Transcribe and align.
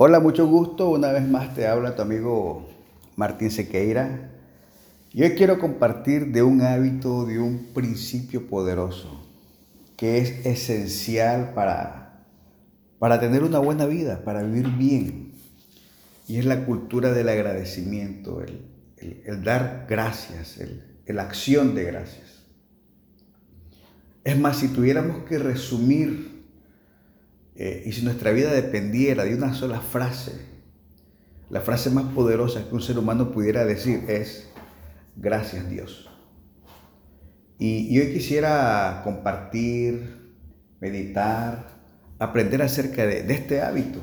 Hola, 0.00 0.20
mucho 0.20 0.46
gusto. 0.46 0.90
Una 0.90 1.10
vez 1.10 1.26
más 1.26 1.56
te 1.56 1.66
habla 1.66 1.96
tu 1.96 2.02
amigo 2.02 2.68
Martín 3.16 3.50
Sequeira. 3.50 4.30
Y 5.12 5.24
hoy 5.24 5.30
quiero 5.30 5.58
compartir 5.58 6.30
de 6.30 6.40
un 6.44 6.62
hábito, 6.62 7.26
de 7.26 7.40
un 7.40 7.70
principio 7.74 8.46
poderoso 8.46 9.26
que 9.96 10.18
es 10.18 10.46
esencial 10.46 11.52
para, 11.52 12.24
para 13.00 13.18
tener 13.18 13.42
una 13.42 13.58
buena 13.58 13.86
vida, 13.86 14.22
para 14.22 14.44
vivir 14.44 14.68
bien. 14.68 15.32
Y 16.28 16.38
es 16.38 16.44
la 16.44 16.64
cultura 16.64 17.12
del 17.12 17.28
agradecimiento, 17.28 18.40
el, 18.40 19.42
dar 19.42 19.86
gracias, 19.88 20.58
el, 20.58 20.84
la 21.08 21.24
acción 21.24 21.74
de 21.74 21.82
gracias. 21.82 22.44
Es 24.22 24.38
más, 24.38 24.58
si 24.58 24.68
tuviéramos 24.68 25.24
que 25.24 25.40
resumir 25.40 26.37
eh, 27.60 27.82
y 27.84 27.90
si 27.90 28.04
nuestra 28.04 28.30
vida 28.30 28.52
dependiera 28.52 29.24
de 29.24 29.34
una 29.34 29.52
sola 29.52 29.80
frase, 29.80 30.30
la 31.50 31.60
frase 31.60 31.90
más 31.90 32.04
poderosa 32.14 32.68
que 32.68 32.74
un 32.74 32.80
ser 32.80 32.96
humano 33.00 33.32
pudiera 33.32 33.64
decir 33.64 34.04
es, 34.06 34.48
gracias 35.16 35.68
Dios. 35.68 36.08
Y, 37.58 37.98
hoy 37.98 38.12
quisiera 38.12 39.00
compartir, 39.02 40.36
meditar, 40.78 41.66
aprender 42.20 42.62
acerca 42.62 43.04
de, 43.04 43.26
este 43.34 43.60
hábito. 43.60 43.98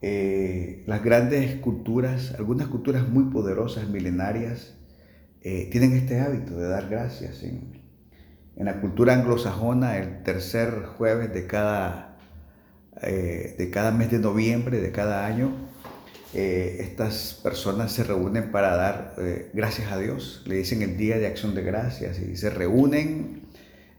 Eh, 0.00 0.84
las 0.86 1.02
grandes 1.02 1.56
culturas, 1.56 2.32
algunas 2.38 2.68
culturas 2.68 3.08
muy 3.08 3.24
poderosas, 3.24 3.88
milenarias, 3.88 4.76
eh, 5.42 5.68
tienen 5.72 5.94
este 5.94 6.20
hábito 6.20 6.56
de 6.56 6.68
dar 6.68 6.88
gracias. 6.88 7.42
En, 7.42 7.82
en 8.54 8.66
la 8.66 8.80
cultura 8.80 9.14
anglosajona, 9.14 9.98
el 9.98 10.22
tercer 10.22 10.84
jueves 10.96 11.34
de 11.34 11.48
cada 11.48 12.09
eh, 13.02 13.54
de 13.56 13.70
cada 13.70 13.92
mes 13.92 14.10
de 14.10 14.18
noviembre 14.18 14.80
de 14.80 14.92
cada 14.92 15.26
año, 15.26 15.52
eh, 16.34 16.78
estas 16.80 17.40
personas 17.42 17.92
se 17.92 18.04
reúnen 18.04 18.50
para 18.50 18.76
dar 18.76 19.14
eh, 19.18 19.50
gracias 19.52 19.90
a 19.90 19.98
Dios. 19.98 20.42
Le 20.46 20.56
dicen 20.56 20.82
el 20.82 20.96
Día 20.96 21.18
de 21.18 21.26
Acción 21.26 21.54
de 21.54 21.62
Gracias 21.62 22.18
y 22.20 22.36
se 22.36 22.50
reúnen 22.50 23.48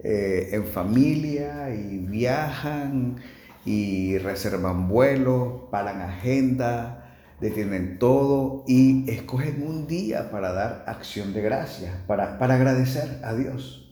en 0.04 0.66
familia 0.66 1.70
y 1.76 2.00
viajan 2.00 3.18
y 3.66 4.18
reservan 4.18 4.88
vuelos, 4.88 5.70
paran 5.70 6.02
agenda, 6.02 7.02
detienen 7.40 8.00
todo 8.00 8.64
y 8.68 9.08
escogen 9.12 9.62
un 9.62 9.86
día 9.86 10.32
para 10.32 10.54
dar 10.54 10.86
acción 10.88 11.34
de 11.34 11.42
gracias, 11.44 11.94
para, 12.08 12.40
para 12.40 12.56
agradecer 12.56 13.20
a 13.24 13.36
Dios. 13.36 13.92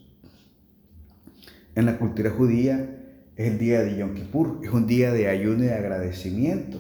En 1.76 1.86
la 1.86 2.00
cultura 2.00 2.32
judía, 2.32 2.99
es 3.40 3.48
el 3.48 3.58
día 3.58 3.84
de 3.84 3.96
Yom 3.96 4.16
Kippur, 4.16 4.60
es 4.64 4.70
un 4.70 4.86
día 4.86 5.14
de 5.14 5.30
ayuno 5.30 5.64
y 5.64 5.70
agradecimiento. 5.70 6.78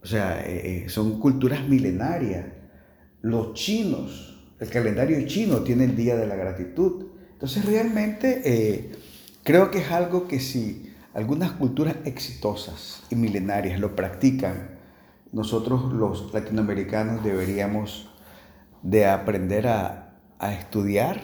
O 0.00 0.06
sea, 0.06 0.40
eh, 0.46 0.84
eh, 0.84 0.88
son 0.88 1.18
culturas 1.18 1.68
milenarias. 1.68 2.46
Los 3.20 3.54
chinos, 3.54 4.46
el 4.60 4.68
calendario 4.70 5.26
chino 5.26 5.58
tiene 5.62 5.86
el 5.86 5.96
día 5.96 6.14
de 6.14 6.28
la 6.28 6.36
gratitud. 6.36 7.06
Entonces 7.32 7.64
realmente 7.64 8.42
eh, 8.44 8.92
creo 9.42 9.72
que 9.72 9.78
es 9.78 9.90
algo 9.90 10.28
que 10.28 10.38
si 10.38 10.94
algunas 11.14 11.50
culturas 11.50 11.96
exitosas 12.04 13.02
y 13.10 13.16
milenarias 13.16 13.80
lo 13.80 13.96
practican, 13.96 14.78
nosotros 15.32 15.92
los 15.92 16.32
latinoamericanos 16.32 17.24
deberíamos 17.24 18.08
de 18.82 19.06
aprender 19.06 19.66
a 19.66 20.12
estudiar 20.38 21.20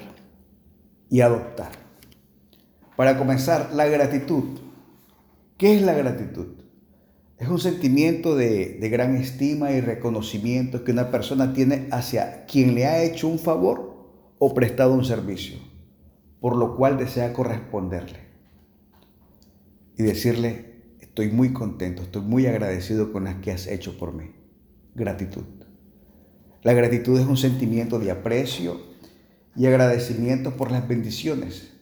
y 1.09 1.21
adoptar. 1.21 1.80
Para 3.01 3.17
comenzar, 3.17 3.71
la 3.73 3.87
gratitud. 3.87 4.59
¿Qué 5.57 5.75
es 5.75 5.81
la 5.81 5.95
gratitud? 5.95 6.49
Es 7.39 7.49
un 7.49 7.59
sentimiento 7.59 8.37
de, 8.37 8.79
gran 8.93 9.17
estima 9.17 9.73
y 9.73 9.81
reconocimiento 9.81 10.85
que 10.85 10.93
una 10.93 11.11
persona 11.11 11.55
tiene 11.55 11.89
hacia 11.93 12.45
quien 12.45 12.75
le 12.75 12.85
ha 12.85 13.03
hecho 13.03 13.27
un 13.27 13.39
favor 13.39 14.35
o 14.39 14.53
prestado 14.53 14.93
un 14.93 15.07
servicio, 15.07 15.57
por 16.43 16.57
lo 16.57 16.77
cual 16.77 16.99
desea 16.99 17.33
corresponderle. 17.33 18.19
Y 19.97 20.03
decirle, 20.03 20.83
estoy 21.01 21.31
muy 21.31 21.55
contento, 21.55 22.03
estoy 22.03 22.21
muy 22.21 22.45
agradecido 22.45 23.13
con 23.13 23.25
las 23.25 23.37
que 23.37 23.51
has 23.51 23.67
hecho 23.67 23.97
por 23.97 24.13
mí. 24.13 24.33
Gratitud. 24.95 25.45
La 26.63 26.75
gratitud 26.75 27.19
es 27.19 27.27
un 27.27 27.39
sentimiento 27.39 27.99
de 27.99 28.11
aprecio 28.11 28.79
y 29.57 29.65
agradecimiento 29.65 30.59
por 30.59 30.71
las 30.71 30.87
bendiciones 30.87 31.80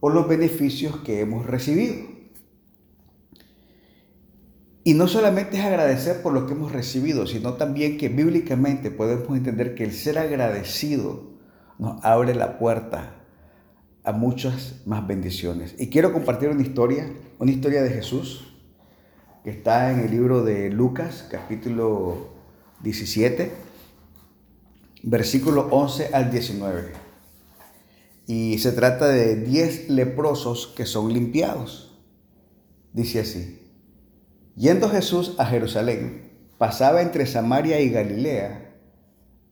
o 0.00 0.08
los 0.08 0.28
beneficios 0.28 0.96
que 1.00 1.20
hemos 1.20 1.46
recibido. 1.46 1.94
Y 4.82 4.94
no 4.94 5.06
solamente 5.06 5.58
es 5.58 5.64
agradecer 5.64 6.22
por 6.22 6.32
lo 6.32 6.46
que 6.46 6.54
hemos 6.54 6.72
recibido, 6.72 7.26
sino 7.26 7.54
también 7.54 7.98
que 7.98 8.08
bíblicamente 8.08 8.90
podemos 8.90 9.36
entender 9.36 9.74
que 9.74 9.84
el 9.84 9.92
ser 9.92 10.18
agradecido 10.18 11.30
nos 11.78 12.02
abre 12.04 12.34
la 12.34 12.58
puerta 12.58 13.16
a 14.02 14.12
muchas 14.12 14.80
más 14.86 15.06
bendiciones. 15.06 15.74
Y 15.78 15.88
quiero 15.88 16.12
compartir 16.12 16.48
una 16.48 16.62
historia, 16.62 17.12
una 17.38 17.50
historia 17.50 17.82
de 17.82 17.90
Jesús, 17.90 18.54
que 19.44 19.50
está 19.50 19.92
en 19.92 20.00
el 20.00 20.10
libro 20.10 20.42
de 20.42 20.70
Lucas, 20.70 21.28
capítulo 21.30 22.30
17, 22.82 23.52
versículo 25.02 25.68
11 25.70 26.10
al 26.14 26.30
19 26.30 27.09
y 28.30 28.58
se 28.58 28.70
trata 28.70 29.08
de 29.08 29.34
10 29.34 29.88
leprosos 29.88 30.68
que 30.76 30.86
son 30.86 31.12
limpiados. 31.12 32.00
Dice 32.92 33.18
así, 33.18 33.68
yendo 34.54 34.88
Jesús 34.88 35.34
a 35.38 35.46
Jerusalén, 35.46 36.30
pasaba 36.56 37.02
entre 37.02 37.26
Samaria 37.26 37.80
y 37.80 37.90
Galilea, 37.90 38.76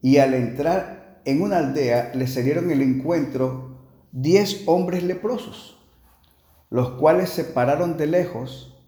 y 0.01 0.19
al 0.19 0.33
entrar 0.33 1.21
en 1.25 1.41
una 1.41 1.57
aldea 1.57 2.13
le 2.15 2.25
salieron 2.25 2.71
el 2.71 2.81
encuentro 2.81 3.81
10 4.13 4.63
hombres 4.67 5.03
leprosos, 5.03 5.77
los 6.69 6.91
cuales 6.91 7.31
se 7.31 7.43
pararon 7.43 7.97
de 7.97 8.07
lejos 8.07 8.81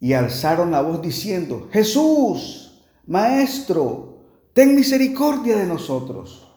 y 0.00 0.14
alzaron 0.14 0.70
la 0.70 0.80
voz 0.80 1.02
diciendo, 1.02 1.68
Jesús, 1.70 2.86
Maestro, 3.06 4.24
ten 4.54 4.74
misericordia 4.74 5.58
de 5.58 5.66
nosotros. 5.66 6.51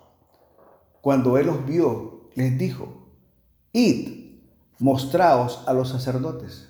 Cuando 1.06 1.38
él 1.38 1.46
los 1.46 1.64
vio, 1.68 2.32
les 2.34 2.58
dijo, 2.58 3.12
id, 3.74 4.40
mostraos 4.80 5.62
a 5.68 5.74
los 5.74 5.90
sacerdotes. 5.90 6.68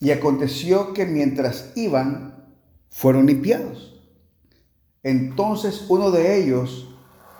Y 0.00 0.12
aconteció 0.12 0.94
que 0.94 1.04
mientras 1.04 1.70
iban, 1.76 2.46
fueron 2.88 3.26
limpiados. 3.26 4.00
Entonces 5.02 5.84
uno 5.90 6.10
de 6.10 6.42
ellos, 6.42 6.88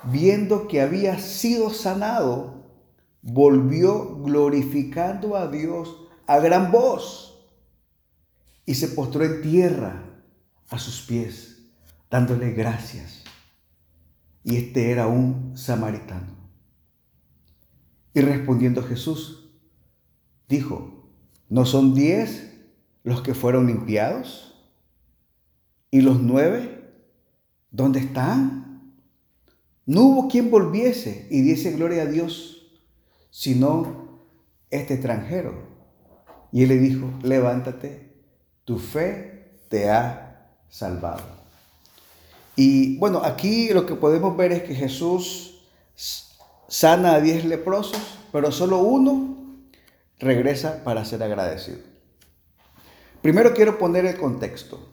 viendo 0.03 0.69
que 0.69 0.83
había 0.83 1.19
sido 1.19 1.71
sanado, 1.71 2.67
volvió 3.23 4.17
glorificando 4.19 5.37
a 5.37 5.47
Dios 5.47 5.97
a 6.27 6.39
gran 6.39 6.71
voz 6.71 7.49
y 8.67 8.75
se 8.75 8.89
postró 8.89 9.25
en 9.25 9.41
tierra 9.41 10.03
a 10.69 10.79
sus 10.79 11.01
pies, 11.01 11.63
dándole 12.11 12.51
gracias 12.53 13.24
y 14.45 14.57
este 14.57 14.91
era 14.91 15.07
un 15.07 15.57
samaritano. 15.57 16.35
Y 18.13 18.21
respondiendo 18.21 18.83
Jesús, 18.83 19.51
dijo, 20.49 21.09
¿no 21.49 21.65
son 21.65 21.95
diez 21.95 22.53
los 23.03 23.23
que 23.23 23.35
fueron 23.35 23.67
limpiados? 23.67 24.55
¿Y 25.91 26.03
los 26.03 26.21
nueve? 26.21 26.93
¿Dónde 27.71 28.01
están? 28.01 28.95
No 29.87 30.03
hubo 30.03 30.29
quien 30.29 30.51
volviese 30.51 31.27
y 31.31 31.43
diese 31.43 31.73
gloria 31.73 32.03
a 32.03 32.07
Dios, 32.07 32.81
sino 33.31 34.21
este 34.71 34.95
extranjero. 34.95 35.75
Y 36.53 36.63
él 36.63 36.69
le 36.69 36.79
dijo, 36.79 37.11
levántate, 37.23 38.15
tu 38.65 38.79
fe 38.79 39.59
te 39.69 39.91
ha 39.91 40.57
salvado. 40.69 41.44
Y 42.57 42.99
bueno, 42.99 43.23
aquí 43.25 43.71
lo 43.71 43.85
que 43.87 43.95
podemos 43.95 44.37
ver 44.37 44.53
es 44.53 44.63
que 44.63 44.75
Jesús 44.75 45.67
sana 46.69 47.15
a 47.15 47.21
diez 47.21 47.45
leprosos, 47.45 48.19
pero 48.33 48.53
solo 48.53 48.79
uno 48.79 49.37
regresa 50.19 50.85
para 50.85 51.05
ser 51.05 51.23
agradecido. 51.23 51.79
Primero 53.23 53.55
quiero 53.55 53.79
poner 53.79 54.07
el 54.07 54.17
contexto. 54.17 54.89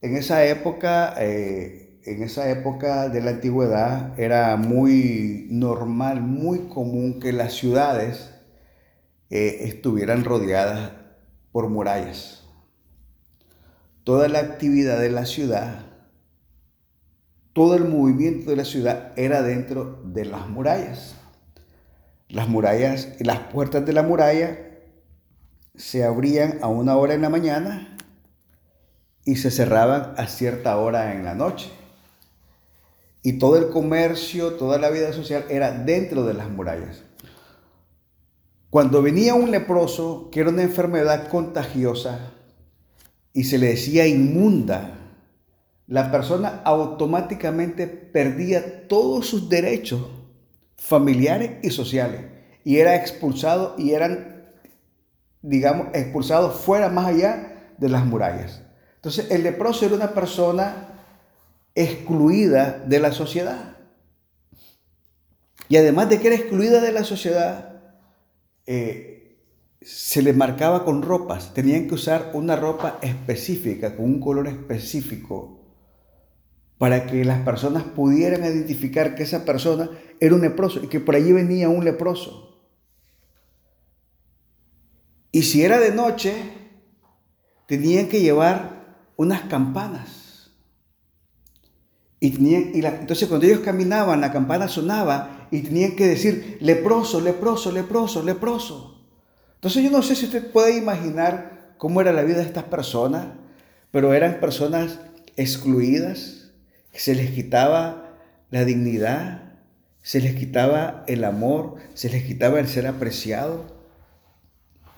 En 0.00 0.16
esa 0.16 0.44
época, 0.44 1.14
eh, 1.18 2.00
en 2.04 2.22
esa 2.22 2.50
época 2.50 3.08
de 3.08 3.20
la 3.20 3.30
antigüedad, 3.30 4.18
era 4.18 4.56
muy 4.56 5.46
normal, 5.50 6.20
muy 6.20 6.68
común 6.68 7.20
que 7.20 7.32
las 7.32 7.52
ciudades 7.52 8.30
eh, 9.30 9.58
estuvieran 9.62 10.24
rodeadas 10.24 10.92
por 11.52 11.68
murallas. 11.68 12.44
Toda 14.04 14.28
la 14.28 14.40
actividad 14.40 15.00
de 15.00 15.10
la 15.10 15.26
ciudad 15.26 15.85
todo 17.56 17.74
el 17.74 17.86
movimiento 17.86 18.50
de 18.50 18.56
la 18.56 18.66
ciudad 18.66 19.12
era 19.16 19.40
dentro 19.40 19.98
de 20.04 20.26
las 20.26 20.46
murallas. 20.46 21.14
Las 22.28 22.50
murallas 22.50 23.08
y 23.18 23.24
las 23.24 23.38
puertas 23.50 23.86
de 23.86 23.94
la 23.94 24.02
muralla 24.02 24.58
se 25.74 26.04
abrían 26.04 26.58
a 26.60 26.68
una 26.68 26.98
hora 26.98 27.14
en 27.14 27.22
la 27.22 27.30
mañana 27.30 27.96
y 29.24 29.36
se 29.36 29.50
cerraban 29.50 30.12
a 30.18 30.26
cierta 30.26 30.76
hora 30.76 31.14
en 31.14 31.24
la 31.24 31.34
noche. 31.34 31.70
Y 33.22 33.38
todo 33.38 33.56
el 33.56 33.70
comercio, 33.70 34.52
toda 34.56 34.76
la 34.76 34.90
vida 34.90 35.14
social 35.14 35.46
era 35.48 35.70
dentro 35.70 36.26
de 36.26 36.34
las 36.34 36.50
murallas. 36.50 37.04
Cuando 38.68 39.00
venía 39.00 39.32
un 39.32 39.50
leproso, 39.50 40.28
que 40.30 40.40
era 40.40 40.50
una 40.50 40.62
enfermedad 40.62 41.28
contagiosa, 41.28 42.32
y 43.32 43.44
se 43.44 43.56
le 43.56 43.68
decía 43.68 44.06
inmunda, 44.06 45.05
la 45.86 46.10
persona 46.10 46.62
automáticamente 46.64 47.86
perdía 47.86 48.88
todos 48.88 49.28
sus 49.28 49.48
derechos 49.48 50.02
familiares 50.76 51.52
y 51.62 51.70
sociales 51.70 52.22
y 52.64 52.78
era 52.78 52.96
expulsado 52.96 53.76
y 53.78 53.92
eran, 53.92 54.50
digamos, 55.42 55.88
expulsados 55.94 56.56
fuera 56.56 56.88
más 56.88 57.06
allá 57.06 57.72
de 57.78 57.88
las 57.88 58.04
murallas. 58.04 58.62
Entonces 58.96 59.30
el 59.30 59.44
leproso 59.44 59.86
era 59.86 59.94
una 59.94 60.14
persona 60.14 60.88
excluida 61.76 62.82
de 62.86 62.98
la 62.98 63.12
sociedad. 63.12 63.76
Y 65.68 65.76
además 65.76 66.08
de 66.08 66.20
que 66.20 66.28
era 66.28 66.36
excluida 66.36 66.80
de 66.80 66.92
la 66.92 67.04
sociedad, 67.04 67.82
eh, 68.66 69.38
se 69.80 70.22
le 70.22 70.32
marcaba 70.32 70.84
con 70.84 71.02
ropas. 71.02 71.54
Tenían 71.54 71.86
que 71.86 71.94
usar 71.94 72.30
una 72.34 72.56
ropa 72.56 72.98
específica, 73.02 73.94
con 73.94 74.06
un 74.06 74.20
color 74.20 74.48
específico, 74.48 75.65
para 76.78 77.06
que 77.06 77.24
las 77.24 77.40
personas 77.40 77.84
pudieran 77.84 78.44
identificar 78.44 79.14
que 79.14 79.22
esa 79.22 79.44
persona 79.44 79.90
era 80.20 80.34
un 80.34 80.42
leproso 80.42 80.82
y 80.82 80.88
que 80.88 81.00
por 81.00 81.14
allí 81.14 81.32
venía 81.32 81.68
un 81.68 81.84
leproso. 81.84 82.60
Y 85.32 85.42
si 85.42 85.62
era 85.62 85.78
de 85.78 85.92
noche, 85.92 86.34
tenían 87.66 88.08
que 88.08 88.20
llevar 88.20 88.96
unas 89.16 89.42
campanas. 89.42 90.50
Y, 92.20 92.54
entonces 92.54 93.28
cuando 93.28 93.46
ellos 93.46 93.60
caminaban, 93.60 94.20
la 94.20 94.32
campana 94.32 94.68
sonaba 94.68 95.48
y 95.50 95.60
tenían 95.60 95.96
que 95.96 96.06
decir, 96.06 96.58
leproso, 96.60 97.20
leproso, 97.20 97.70
leproso, 97.72 98.22
leproso. 98.22 99.06
Entonces 99.54 99.82
yo 99.82 99.90
no 99.90 100.02
sé 100.02 100.14
si 100.14 100.26
usted 100.26 100.50
puede 100.50 100.76
imaginar 100.76 101.74
cómo 101.76 102.00
era 102.00 102.12
la 102.12 102.22
vida 102.22 102.38
de 102.38 102.44
estas 102.44 102.64
personas, 102.64 103.26
pero 103.90 104.14
eran 104.14 104.40
personas 104.40 105.00
excluidas, 105.36 106.45
se 106.98 107.14
les 107.14 107.30
quitaba 107.30 108.18
la 108.50 108.64
dignidad, 108.64 109.54
se 110.02 110.20
les 110.20 110.34
quitaba 110.36 111.04
el 111.08 111.24
amor, 111.24 111.76
se 111.94 112.10
les 112.10 112.24
quitaba 112.24 112.60
el 112.60 112.68
ser 112.68 112.86
apreciado. 112.86 113.76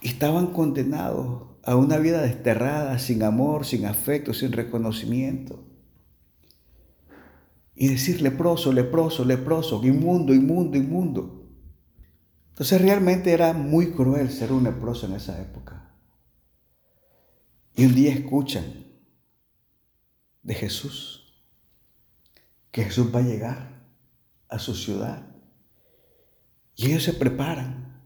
Estaban 0.03 0.49
condenados 0.49 1.49
a 1.65 1.77
una 1.77 1.99
vida 1.99 2.23
desterrada, 2.23 2.99
sin 2.99 3.23
amor, 3.23 3.67
sin 3.67 3.87
afecto, 3.87 4.33
sin 4.33 4.53
reconocimiento. 4.53 5.65
Y 7.75 7.89
decir 7.89 8.23
leproso, 8.23 8.73
leproso, 8.73 9.25
leproso, 9.25 9.81
inmundo, 9.85 10.35
inmundo, 10.35 10.77
inmundo. 10.77 11.47
Entonces 12.51 12.81
realmente 12.81 13.33
era 13.33 13.53
muy 13.53 13.93
cruel 13.93 14.31
ser 14.31 14.53
un 14.53 14.65
leproso 14.65 15.07
en 15.07 15.13
esa 15.13 15.41
época. 15.41 15.95
Y 17.77 17.87
un 17.87 17.95
día 17.95 18.13
escuchan 18.13 18.65
de 20.43 20.55
Jesús, 20.55 21.18
que 22.71 22.85
Jesús 22.85 23.15
va 23.15 23.21
a 23.21 23.23
llegar 23.23 23.83
a 24.49 24.59
su 24.59 24.75
ciudad. 24.75 25.27
Y 26.77 26.87
ellos 26.87 27.03
se 27.03 27.13
preparan, 27.13 28.03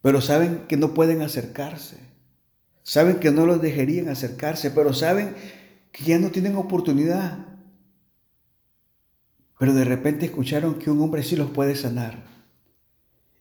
pero 0.00 0.20
saben 0.20 0.66
que 0.68 0.76
no 0.76 0.94
pueden 0.94 1.22
acercarse. 1.22 1.98
Saben 2.82 3.18
que 3.18 3.32
no 3.32 3.46
los 3.46 3.60
dejarían 3.60 4.08
acercarse, 4.08 4.70
pero 4.70 4.94
saben 4.94 5.34
que 5.90 6.04
ya 6.04 6.20
no 6.20 6.30
tienen 6.30 6.54
oportunidad. 6.54 7.46
Pero 9.58 9.74
de 9.74 9.84
repente 9.84 10.26
escucharon 10.26 10.78
que 10.78 10.90
un 10.90 11.00
hombre 11.00 11.24
sí 11.24 11.34
los 11.34 11.50
puede 11.50 11.74
sanar. 11.74 12.24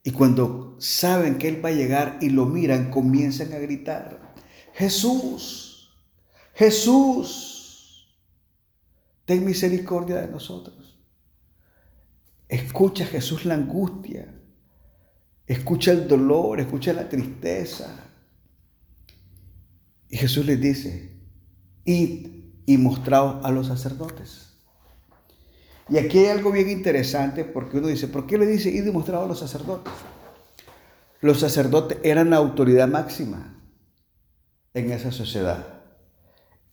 Y 0.01 0.12
cuando 0.12 0.75
saben 0.80 1.38
que 1.38 1.48
Él 1.48 1.63
va 1.63 1.69
a 1.69 1.74
llegar 1.74 2.18
y 2.22 2.30
lo 2.30 2.45
miran, 2.45 2.89
comienzan 2.89 3.54
a 3.54 3.57
gritar, 3.57 4.33
Jesús, 4.74 5.95
Jesús, 6.54 7.55
ten 9.25 9.44
misericordia 9.44 10.22
de 10.22 10.27
nosotros. 10.27 11.00
Escucha 12.48 13.06
Jesús 13.06 13.45
la 13.45 13.56
angustia, 13.56 14.33
escucha 15.48 15.92
el 15.92 16.07
dolor, 16.07 16.60
escucha 16.60 16.94
la 16.94 17.10
tristeza. 17.10 18.12
Y 20.10 20.18
Jesús 20.18 20.45
les 20.45 20.62
dice, 20.62 21.19
id 21.83 22.27
y 22.66 22.77
mostraos 22.77 23.44
a 23.44 23.51
los 23.51 23.68
sacerdotes. 23.68 24.54
Y 25.89 25.98
aquí 25.98 26.19
hay 26.19 26.27
algo 26.27 26.51
bien 26.51 26.69
interesante 26.69 27.45
porque 27.45 27.77
uno 27.77 27.88
dice, 27.88 28.07
¿por 28.07 28.25
qué 28.25 28.38
le 28.38 28.48
dice 28.48 28.69
y 28.69 28.81
demostrado 28.81 29.25
a 29.25 29.27
los 29.27 29.39
sacerdotes? 29.39 29.94
Los 31.22 31.39
sacerdotes 31.39 31.98
eran 32.04 32.30
la 32.30 32.38
autoridad 32.38 32.88
máxima 32.88 33.56
en 34.74 34.92
esa 34.92 35.12
sociedad. 35.12 35.85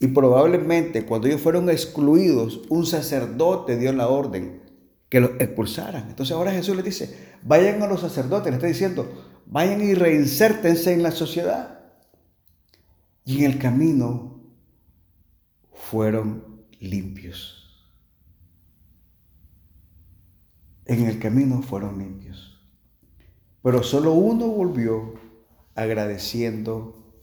Y 0.02 0.08
probablemente 0.08 1.06
cuando 1.06 1.28
ellos 1.28 1.40
fueron 1.40 1.70
excluidos, 1.70 2.62
un 2.68 2.84
sacerdote 2.86 3.78
dio 3.78 3.92
la 3.92 4.08
orden 4.08 4.60
que 5.08 5.20
los 5.20 5.30
expulsaran. 5.38 6.08
Entonces 6.08 6.34
ahora 6.34 6.50
Jesús 6.50 6.74
les 6.74 6.84
dice, 6.84 7.36
vayan 7.42 7.80
a 7.82 7.86
los 7.86 8.00
sacerdotes, 8.00 8.50
le 8.50 8.56
está 8.56 8.66
diciendo, 8.66 9.40
vayan 9.46 9.80
y 9.80 9.94
reinsértense 9.94 10.92
en 10.92 11.04
la 11.04 11.12
sociedad. 11.12 11.84
Y 13.24 13.44
en 13.44 13.52
el 13.52 13.58
camino 13.60 14.40
fueron 15.72 16.64
limpios. 16.80 17.60
en 20.84 21.06
el 21.06 21.20
camino 21.20 21.62
fueron 21.62 21.98
limpios. 21.98 22.60
Pero 23.62 23.84
solo 23.84 24.12
uno 24.14 24.48
volvió 24.48 25.14
agradeciendo 25.76 27.14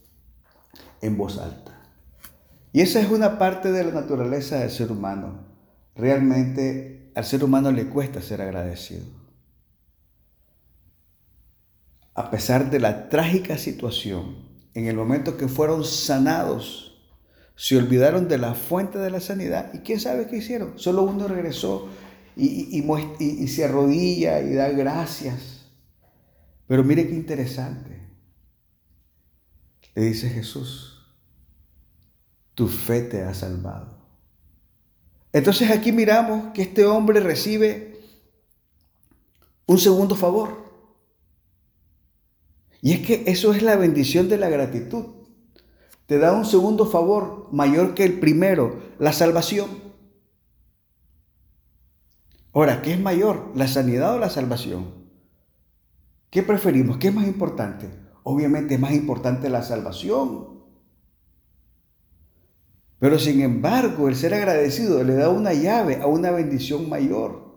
en 1.02 1.18
voz 1.18 1.38
alta. 1.38 1.79
Y 2.72 2.80
esa 2.80 3.00
es 3.00 3.10
una 3.10 3.38
parte 3.38 3.72
de 3.72 3.84
la 3.84 3.92
naturaleza 3.92 4.58
del 4.60 4.70
ser 4.70 4.92
humano. 4.92 5.46
Realmente 5.94 7.10
al 7.14 7.24
ser 7.24 7.42
humano 7.42 7.72
le 7.72 7.88
cuesta 7.88 8.22
ser 8.22 8.40
agradecido. 8.40 9.04
A 12.14 12.30
pesar 12.30 12.70
de 12.70 12.80
la 12.80 13.08
trágica 13.08 13.58
situación, 13.58 14.36
en 14.74 14.86
el 14.86 14.96
momento 14.96 15.36
que 15.36 15.48
fueron 15.48 15.84
sanados, 15.84 16.90
se 17.56 17.76
olvidaron 17.76 18.28
de 18.28 18.38
la 18.38 18.54
fuente 18.54 18.98
de 18.98 19.10
la 19.10 19.20
sanidad 19.20 19.70
y 19.74 19.78
quién 19.78 20.00
sabe 20.00 20.26
qué 20.26 20.36
hicieron. 20.36 20.78
Solo 20.78 21.02
uno 21.02 21.28
regresó 21.28 21.88
y, 22.36 23.48
se 23.48 23.64
arrodilla 23.64 24.40
y 24.40 24.54
da 24.54 24.70
gracias. 24.70 25.66
Pero 26.66 26.84
mire 26.84 27.08
qué 27.08 27.14
interesante. 27.14 28.00
Le 29.94 30.02
dice 30.02 30.30
Jesús, 30.30 30.99
tu 32.60 32.68
fe 32.68 33.00
te 33.00 33.22
ha 33.22 33.32
salvado. 33.32 33.86
Entonces 35.32 35.70
aquí 35.70 35.92
miramos 35.92 36.52
que 36.52 36.60
este 36.60 36.84
hombre 36.84 37.20
recibe 37.20 37.98
un 39.64 39.78
segundo 39.78 40.14
favor. 40.14 40.70
Y 42.82 42.92
es 42.92 43.00
que 43.00 43.24
eso 43.28 43.54
es 43.54 43.62
la 43.62 43.76
bendición 43.76 44.28
de 44.28 44.36
la 44.36 44.50
gratitud. 44.50 45.06
Te 46.04 46.18
da 46.18 46.34
un 46.34 46.44
segundo 46.44 46.84
favor 46.84 47.48
mayor 47.50 47.94
que 47.94 48.04
el 48.04 48.20
primero, 48.20 48.78
la 48.98 49.14
salvación. 49.14 49.70
Ahora, 52.52 52.82
¿qué 52.82 52.92
es 52.92 53.00
mayor, 53.00 53.52
la 53.54 53.68
sanidad 53.68 54.16
o 54.16 54.18
la 54.18 54.28
salvación? 54.28 55.08
¿Qué 56.28 56.42
preferimos? 56.42 56.98
¿Qué 56.98 57.08
es 57.08 57.14
más 57.14 57.26
importante? 57.26 57.88
Obviamente 58.22 58.74
es 58.74 58.80
más 58.80 58.92
importante 58.92 59.48
la 59.48 59.62
salvación. 59.62 60.59
Pero 63.00 63.18
sin 63.18 63.40
embargo, 63.40 64.08
el 64.08 64.14
ser 64.14 64.34
agradecido 64.34 65.02
le 65.02 65.14
da 65.14 65.30
una 65.30 65.54
llave 65.54 65.96
a 65.96 66.06
una 66.06 66.30
bendición 66.30 66.88
mayor. 66.88 67.50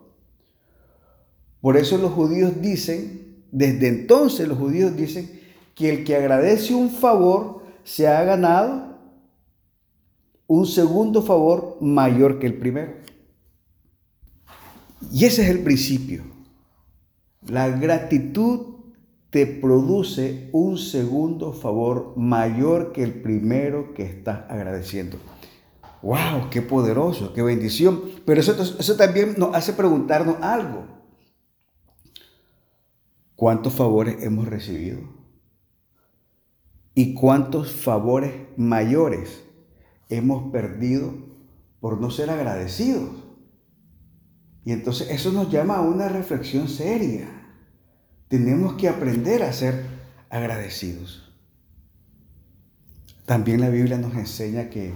Por 1.60 1.76
eso 1.76 1.98
los 1.98 2.12
judíos 2.12 2.60
dicen, 2.60 3.44
desde 3.52 3.88
entonces 3.88 4.48
los 4.48 4.58
judíos 4.58 4.96
dicen 4.96 5.40
que 5.74 5.90
el 5.90 6.04
que 6.04 6.16
agradece 6.16 6.74
un 6.74 6.90
favor 6.90 7.62
se 7.84 8.08
ha 8.08 8.24
ganado 8.24 8.98
un 10.46 10.66
segundo 10.66 11.22
favor 11.22 11.76
mayor 11.80 12.38
que 12.38 12.46
el 12.46 12.58
primero. 12.58 12.94
Y 15.12 15.26
ese 15.26 15.42
es 15.42 15.50
el 15.50 15.60
principio. 15.60 16.24
La 17.46 17.68
gratitud 17.68 18.73
te 19.34 19.48
produce 19.48 20.48
un 20.52 20.78
segundo 20.78 21.52
favor 21.52 22.12
mayor 22.16 22.92
que 22.92 23.02
el 23.02 23.20
primero 23.20 23.92
que 23.92 24.04
estás 24.04 24.48
agradeciendo. 24.48 25.16
¡Wow! 26.02 26.50
¡Qué 26.52 26.62
poderoso! 26.62 27.32
¡Qué 27.32 27.42
bendición! 27.42 28.00
Pero 28.24 28.40
eso, 28.40 28.52
eso 28.78 28.94
también 28.94 29.34
nos 29.36 29.52
hace 29.52 29.72
preguntarnos 29.72 30.36
algo. 30.40 30.86
¿Cuántos 33.34 33.72
favores 33.72 34.22
hemos 34.22 34.46
recibido? 34.46 35.00
¿Y 36.94 37.14
cuántos 37.14 37.72
favores 37.72 38.32
mayores 38.56 39.42
hemos 40.10 40.52
perdido 40.52 41.12
por 41.80 42.00
no 42.00 42.12
ser 42.12 42.30
agradecidos. 42.30 43.10
Y 44.64 44.70
entonces 44.70 45.10
eso 45.10 45.32
nos 45.32 45.50
llama 45.50 45.78
a 45.78 45.82
una 45.82 46.08
reflexión 46.08 46.68
seria. 46.68 47.43
Tenemos 48.34 48.74
que 48.74 48.88
aprender 48.88 49.44
a 49.44 49.52
ser 49.52 49.84
agradecidos. 50.28 51.32
También 53.26 53.60
la 53.60 53.68
Biblia 53.68 53.96
nos 53.96 54.14
enseña 54.14 54.70
que, 54.70 54.92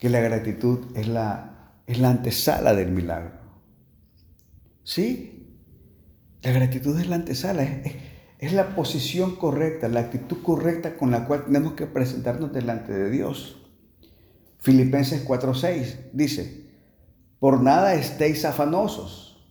la 0.00 0.20
gratitud 0.20 0.86
es 0.96 1.06
la, 1.06 1.74
es 1.86 1.98
la 1.98 2.08
antesala 2.08 2.72
del 2.72 2.90
milagro. 2.90 3.32
¿Sí? 4.82 5.58
La 6.40 6.52
gratitud 6.52 6.98
es 6.98 7.06
la 7.06 7.16
antesala, 7.16 7.64
es, 7.64 7.96
es 8.38 8.54
la 8.54 8.74
posición 8.74 9.36
correcta, 9.36 9.88
la 9.88 10.00
actitud 10.00 10.38
correcta 10.42 10.96
con 10.96 11.10
la 11.10 11.26
cual 11.26 11.44
tenemos 11.44 11.74
que 11.74 11.84
presentarnos 11.84 12.50
delante 12.50 12.94
de 12.94 13.10
Dios. 13.10 13.60
Filipenses 14.58 15.28
4:6 15.28 16.12
dice, 16.14 16.70
por 17.40 17.62
nada 17.62 17.92
estéis 17.92 18.46
afanosos, 18.46 19.44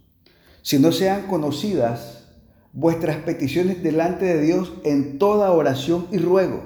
si 0.64 0.80
no 0.80 0.92
sean 0.92 1.28
conocidas 1.28 2.19
vuestras 2.74 3.18
peticiones 3.18 3.84
delante 3.84 4.26
de 4.26 4.42
Dios 4.42 4.74
en 4.84 5.18
toda 5.20 5.52
oración 5.52 6.08
y 6.12 6.18
ruego, 6.18 6.62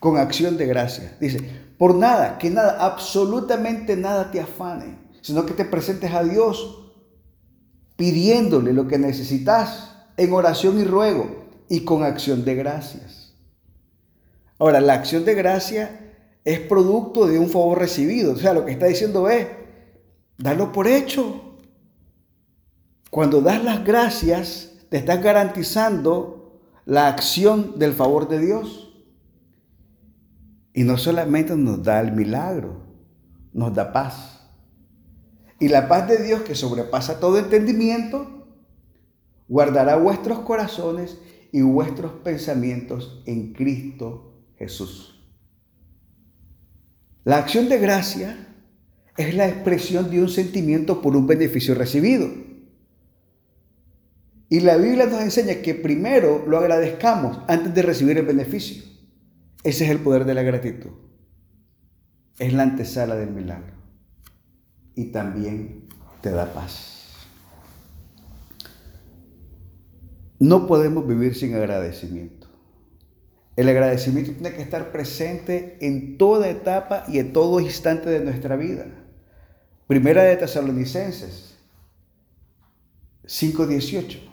con 0.00 0.16
acción 0.16 0.56
de 0.56 0.66
gracia. 0.66 1.16
Dice, 1.20 1.40
por 1.78 1.94
nada, 1.94 2.38
que 2.38 2.50
nada, 2.50 2.84
absolutamente 2.84 3.96
nada 3.96 4.30
te 4.30 4.40
afane, 4.40 4.98
sino 5.20 5.46
que 5.46 5.54
te 5.54 5.64
presentes 5.64 6.12
a 6.12 6.24
Dios 6.24 6.92
pidiéndole 7.96 8.72
lo 8.72 8.86
que 8.86 8.98
necesitas 8.98 9.96
en 10.16 10.32
oración 10.32 10.78
y 10.78 10.84
ruego 10.84 11.46
y 11.68 11.80
con 11.80 12.02
acción 12.02 12.44
de 12.44 12.54
gracias. 12.54 13.34
Ahora, 14.58 14.80
la 14.80 14.94
acción 14.94 15.24
de 15.24 15.34
gracia 15.34 16.00
es 16.44 16.60
producto 16.60 17.26
de 17.26 17.38
un 17.38 17.48
favor 17.48 17.78
recibido. 17.78 18.32
O 18.32 18.36
sea, 18.36 18.52
lo 18.52 18.64
que 18.64 18.72
está 18.72 18.86
diciendo 18.86 19.28
es, 19.28 19.46
dalo 20.36 20.72
por 20.72 20.88
hecho. 20.88 21.56
Cuando 23.10 23.40
das 23.40 23.62
las 23.62 23.84
gracias, 23.84 24.67
te 24.88 24.96
estás 24.96 25.22
garantizando 25.22 26.60
la 26.84 27.08
acción 27.08 27.78
del 27.78 27.92
favor 27.92 28.28
de 28.28 28.38
Dios. 28.38 28.84
Y 30.72 30.84
no 30.84 30.96
solamente 30.96 31.56
nos 31.56 31.82
da 31.82 32.00
el 32.00 32.12
milagro, 32.12 32.82
nos 33.52 33.74
da 33.74 33.92
paz. 33.92 34.48
Y 35.60 35.68
la 35.68 35.88
paz 35.88 36.08
de 36.08 36.22
Dios 36.22 36.42
que 36.42 36.54
sobrepasa 36.54 37.18
todo 37.18 37.38
entendimiento, 37.38 38.46
guardará 39.48 39.96
vuestros 39.96 40.40
corazones 40.40 41.18
y 41.52 41.62
vuestros 41.62 42.12
pensamientos 42.22 43.22
en 43.26 43.52
Cristo 43.52 44.44
Jesús. 44.56 45.26
La 47.24 47.38
acción 47.38 47.68
de 47.68 47.78
gracia 47.78 48.48
es 49.16 49.34
la 49.34 49.48
expresión 49.48 50.10
de 50.10 50.22
un 50.22 50.28
sentimiento 50.28 51.02
por 51.02 51.16
un 51.16 51.26
beneficio 51.26 51.74
recibido. 51.74 52.47
Y 54.48 54.60
la 54.60 54.76
Biblia 54.76 55.06
nos 55.06 55.20
enseña 55.20 55.56
que 55.56 55.74
primero 55.74 56.44
lo 56.46 56.58
agradezcamos 56.58 57.40
antes 57.48 57.74
de 57.74 57.82
recibir 57.82 58.16
el 58.16 58.26
beneficio. 58.26 58.82
Ese 59.62 59.84
es 59.84 59.90
el 59.90 60.00
poder 60.00 60.24
de 60.24 60.34
la 60.34 60.42
gratitud. 60.42 60.90
Es 62.38 62.52
la 62.52 62.62
antesala 62.62 63.16
del 63.16 63.30
milagro. 63.30 63.74
Y 64.94 65.06
también 65.06 65.88
te 66.22 66.30
da 66.30 66.52
paz. 66.52 66.98
No 70.38 70.66
podemos 70.66 71.06
vivir 71.06 71.34
sin 71.34 71.54
agradecimiento. 71.54 72.46
El 73.56 73.68
agradecimiento 73.68 74.32
tiene 74.32 74.54
que 74.54 74.62
estar 74.62 74.92
presente 74.92 75.78
en 75.80 76.16
toda 76.16 76.48
etapa 76.48 77.04
y 77.08 77.18
en 77.18 77.32
todo 77.32 77.58
instante 77.58 78.08
de 78.08 78.20
nuestra 78.20 78.54
vida. 78.54 78.86
Primera 79.88 80.22
de 80.22 80.36
Tesalonicenses 80.36 81.56
5:18. 83.26 84.27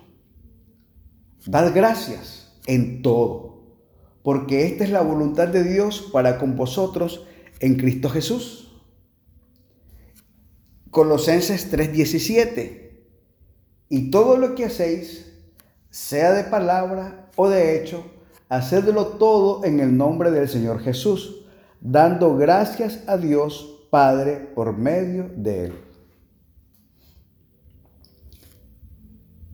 Dad 1.47 1.75
gracias 1.75 2.51
en 2.65 3.03
todo, 3.03 3.61
porque 4.23 4.65
esta 4.65 4.83
es 4.83 4.89
la 4.89 5.01
voluntad 5.01 5.47
de 5.47 5.63
Dios 5.63 6.09
para 6.11 6.39
con 6.39 6.55
vosotros 6.55 7.27
en 7.59 7.75
Cristo 7.75 8.09
Jesús. 8.09 8.81
Colosenses 10.89 11.69
3:17. 11.71 13.05
Y 13.89 14.09
todo 14.09 14.37
lo 14.37 14.55
que 14.55 14.65
hacéis, 14.65 15.31
sea 15.91 16.33
de 16.33 16.45
palabra 16.45 17.29
o 17.35 17.47
de 17.47 17.77
hecho, 17.77 18.03
hacedlo 18.49 19.07
todo 19.19 19.63
en 19.65 19.79
el 19.79 19.95
nombre 19.95 20.31
del 20.31 20.49
Señor 20.49 20.79
Jesús, 20.79 21.45
dando 21.79 22.35
gracias 22.35 23.03
a 23.05 23.17
Dios 23.17 23.85
Padre 23.91 24.37
por 24.55 24.75
medio 24.75 25.29
de 25.35 25.65
Él. 25.65 25.84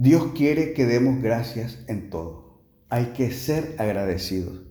Dios 0.02 0.32
quiere 0.36 0.74
que 0.74 0.88
demos 0.88 1.22
gracias 1.22 1.78
en 1.88 2.10
todo. 2.10 2.64
Hay 2.90 3.14
que 3.14 3.30
ser 3.30 3.76
agradecidos. 3.78 4.64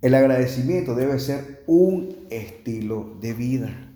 El 0.00 0.14
agradecimiento 0.14 0.94
debe 0.94 1.18
ser 1.18 1.62
un 1.66 2.26
estilo 2.30 3.18
de 3.20 3.34
vida. 3.34 3.92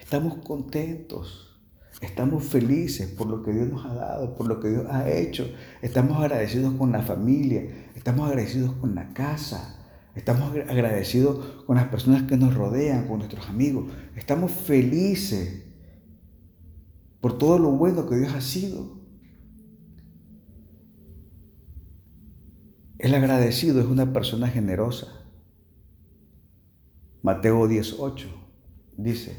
Estamos 0.00 0.36
contentos 0.38 1.54
Estamos 2.00 2.44
felices 2.44 3.08
por 3.08 3.28
lo 3.28 3.42
que 3.42 3.52
Dios 3.52 3.68
nos 3.68 3.84
ha 3.86 3.94
dado, 3.94 4.34
por 4.34 4.48
lo 4.48 4.60
que 4.60 4.68
Dios 4.68 4.86
ha 4.90 5.10
hecho. 5.10 5.48
Estamos 5.80 6.18
agradecidos 6.18 6.74
con 6.74 6.92
la 6.92 7.02
familia, 7.02 7.66
estamos 7.94 8.28
agradecidos 8.28 8.72
con 8.74 8.94
la 8.94 9.12
casa, 9.14 9.78
estamos 10.14 10.50
agradecidos 10.68 11.64
con 11.66 11.76
las 11.76 11.88
personas 11.88 12.24
que 12.24 12.36
nos 12.36 12.54
rodean, 12.54 13.06
con 13.06 13.18
nuestros 13.18 13.48
amigos. 13.48 13.86
Estamos 14.16 14.50
felices 14.52 15.64
por 17.20 17.38
todo 17.38 17.58
lo 17.58 17.70
bueno 17.70 18.08
que 18.08 18.16
Dios 18.16 18.34
ha 18.34 18.40
sido. 18.40 19.03
El 23.04 23.14
agradecido 23.14 23.82
es 23.82 23.86
una 23.86 24.14
persona 24.14 24.48
generosa. 24.48 25.08
Mateo 27.20 27.68
18 27.68 28.28
dice, 28.96 29.36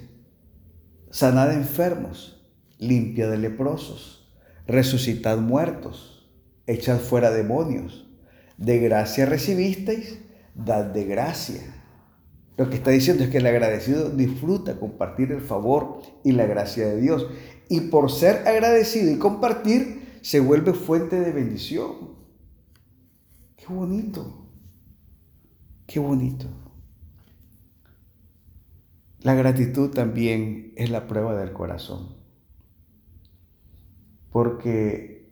sanad 1.10 1.52
enfermos 1.52 2.48
limpia 2.78 3.28
de 3.28 3.40
leprosos, 3.40 4.32
resucitad 4.68 5.40
muertos, 5.40 6.30
echad 6.68 7.00
fuera 7.00 7.32
demonios. 7.32 8.08
De 8.58 8.78
gracia 8.78 9.26
recibisteis, 9.26 10.20
dad 10.54 10.86
de 10.86 11.06
gracia. 11.06 11.64
Lo 12.58 12.70
que 12.70 12.76
está 12.76 12.92
diciendo 12.92 13.24
es 13.24 13.32
que 13.32 13.40
el 13.40 13.48
agradecido 13.48 14.12
disfruta 14.12 14.80
compartir 14.80 15.32
el 15.32 15.42
favor 15.42 16.04
y 16.24 16.34
la 16.34 16.46
gracia 16.46 16.86
de 16.86 17.02
Dios. 17.02 17.26
Y 17.68 17.82
por 17.90 18.12
ser 18.12 18.48
agradecido 18.48 19.12
y 19.12 19.18
compartir, 19.18 20.20
se 20.22 20.40
vuelve 20.40 20.74
fuente 20.74 21.20
de 21.20 21.32
bendición. 21.32 22.16
Qué 23.66 23.74
bonito. 23.74 24.48
Qué 25.88 26.00
bonito. 26.00 26.48
La 29.22 29.34
gratitud 29.34 29.90
también 29.90 30.74
es 30.76 30.90
la 30.90 31.08
prueba 31.08 31.36
del 31.36 31.52
corazón 31.54 32.26
porque 34.36 35.32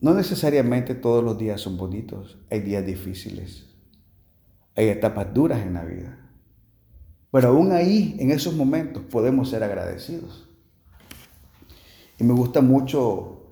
no 0.00 0.14
necesariamente 0.14 0.94
todos 0.94 1.22
los 1.22 1.36
días 1.36 1.60
son 1.60 1.76
bonitos, 1.76 2.38
hay 2.50 2.60
días 2.60 2.86
difíciles, 2.86 3.66
hay 4.74 4.88
etapas 4.88 5.34
duras 5.34 5.60
en 5.60 5.74
la 5.74 5.84
vida. 5.84 6.18
Pero 7.30 7.48
aún 7.48 7.72
ahí, 7.72 8.16
en 8.18 8.30
esos 8.30 8.54
momentos, 8.54 9.02
podemos 9.10 9.50
ser 9.50 9.62
agradecidos. 9.62 10.48
Y 12.18 12.24
me 12.24 12.32
gusta 12.32 12.62
mucho 12.62 13.42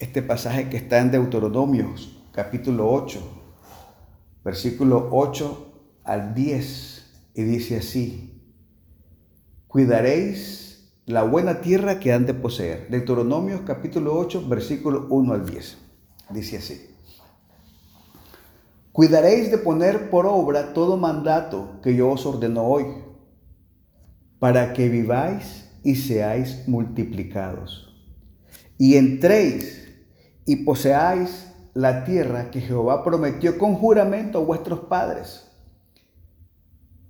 este 0.00 0.22
pasaje 0.22 0.68
que 0.68 0.78
está 0.78 0.98
en 0.98 1.12
Deuteronomios, 1.12 2.19
capítulo 2.32 2.90
8, 2.90 3.20
versículo 4.44 5.08
8 5.10 5.72
al 6.04 6.34
10, 6.34 7.06
y 7.34 7.42
dice 7.42 7.76
así, 7.78 8.42
cuidaréis 9.66 10.92
la 11.06 11.24
buena 11.24 11.60
tierra 11.60 11.98
que 11.98 12.12
han 12.12 12.26
de 12.26 12.34
poseer. 12.34 12.88
Deuteronomios 12.88 13.62
capítulo 13.62 14.16
8, 14.16 14.46
versículo 14.48 15.06
1 15.10 15.34
al 15.34 15.46
10. 15.46 15.78
Dice 16.30 16.58
así. 16.58 16.86
Cuidaréis 18.92 19.50
de 19.50 19.58
poner 19.58 20.10
por 20.10 20.26
obra 20.26 20.72
todo 20.72 20.96
mandato 20.96 21.80
que 21.82 21.96
yo 21.96 22.10
os 22.10 22.26
ordeno 22.26 22.62
hoy, 22.62 22.86
para 24.38 24.72
que 24.72 24.88
viváis 24.88 25.68
y 25.82 25.96
seáis 25.96 26.68
multiplicados, 26.68 27.94
y 28.78 28.96
entréis 28.96 29.88
y 30.46 30.56
poseáis 30.56 31.49
la 31.74 32.04
tierra 32.04 32.50
que 32.50 32.60
Jehová 32.60 33.04
prometió 33.04 33.58
con 33.58 33.74
juramento 33.74 34.38
a 34.38 34.44
vuestros 34.44 34.80
padres 34.80 35.50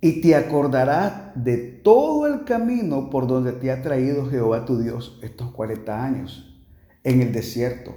y 0.01 0.21
te 0.21 0.35
acordarás 0.35 1.31
de 1.35 1.57
todo 1.57 2.25
el 2.25 2.43
camino 2.43 3.09
por 3.09 3.27
donde 3.27 3.53
te 3.53 3.71
ha 3.71 3.83
traído 3.83 4.29
Jehová 4.29 4.65
tu 4.65 4.79
Dios 4.79 5.19
estos 5.21 5.51
40 5.51 6.03
años 6.03 6.59
en 7.03 7.21
el 7.21 7.31
desierto, 7.31 7.95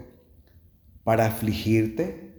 para 1.03 1.27
afligirte, 1.27 2.35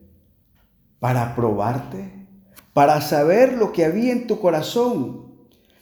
para 1.00 1.36
probarte, 1.36 2.28
para 2.74 3.02
saber 3.02 3.54
lo 3.54 3.72
que 3.72 3.86
había 3.86 4.12
en 4.12 4.28
tu 4.28 4.40
corazón, 4.40 5.34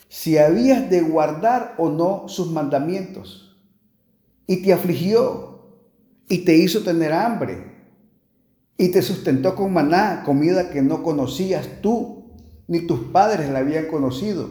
si 0.08 0.38
habías 0.38 0.90
de 0.90 1.02
guardar 1.02 1.76
o 1.78 1.90
no 1.90 2.28
sus 2.28 2.52
mandamientos. 2.52 3.58
Y 4.48 4.62
te 4.64 4.74
afligió 4.74 5.78
y 6.30 6.40
te 6.40 6.56
hizo 6.56 6.84
tener 6.84 7.14
hambre 7.14 7.73
y 8.77 8.89
te 8.92 9.01
sustentó 9.01 9.56
con 9.56 9.74
maná, 9.74 10.24
comida 10.25 10.70
que 10.70 10.82
no 10.82 11.03
conocías 11.03 11.82
tú, 11.82 12.32
ni 12.68 12.82
tus 12.88 13.00
padres 13.00 13.50
la 13.50 13.60
habían 13.60 13.88
conocido, 13.88 14.50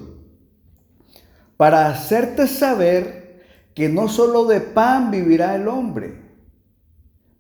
para 1.57 1.88
hacerte 1.88 2.47
saber 2.47 3.43
que 3.75 3.88
no 3.88 4.09
solo 4.09 4.45
de 4.47 4.61
pan 4.61 5.11
vivirá 5.11 5.55
el 5.55 5.69
hombre, 5.69 6.23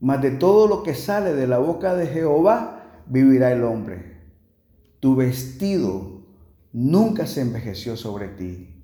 mas 0.00 0.20
de 0.22 0.32
todo 0.32 0.66
lo 0.66 0.82
que 0.82 0.94
sale 0.94 1.34
de 1.34 1.46
la 1.46 1.58
boca 1.58 1.94
de 1.94 2.06
Jehová 2.06 3.02
vivirá 3.06 3.52
el 3.52 3.62
hombre. 3.62 4.20
Tu 5.00 5.14
vestido 5.14 6.22
nunca 6.72 7.26
se 7.26 7.42
envejeció 7.42 7.96
sobre 7.96 8.28
ti, 8.28 8.82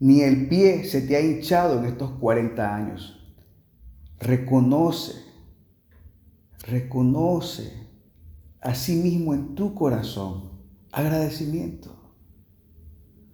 ni 0.00 0.22
el 0.22 0.48
pie 0.48 0.84
se 0.84 1.02
te 1.02 1.16
ha 1.16 1.20
hinchado 1.20 1.78
en 1.78 1.84
estos 1.84 2.10
40 2.12 2.74
años. 2.74 3.36
Reconoce 4.18 5.27
reconoce 6.70 7.72
a 8.60 8.74
sí 8.74 8.96
mismo 8.96 9.34
en 9.34 9.54
tu 9.54 9.74
corazón 9.74 10.50
agradecimiento. 10.92 11.94